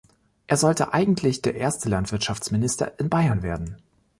[0.47, 3.77] Er sollte eigentlich der erste Landwirtschaftsminister in Bayern werden.